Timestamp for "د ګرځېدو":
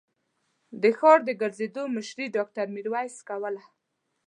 1.25-1.83